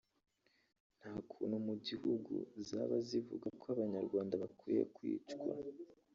nta 0.99 1.13
kuntu 1.31 1.55
mu 1.67 1.73
gihugu 1.87 2.33
zaba 2.69 2.95
zivuga 3.07 3.47
ko 3.59 3.65
abanyarwanda 3.75 4.33
bakwiye 4.43 4.83
kwicwa 4.95 5.43